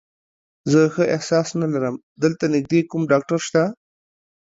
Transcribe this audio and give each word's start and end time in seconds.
زه 0.71 0.81
ښه 0.93 1.03
احساس 1.15 1.47
نه 1.61 1.67
لرم، 1.73 1.95
دلته 2.23 2.43
نږدې 2.55 2.79
کوم 2.89 3.01
ډاکټر 3.11 3.39
شته؟ 3.47 3.63